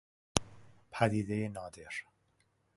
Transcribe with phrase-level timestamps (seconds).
[0.91, 1.93] پدیدهی نادر